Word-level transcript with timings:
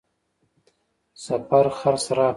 سفر 1.23 1.65
خرڅ 1.77 2.03
راکړ. 2.17 2.29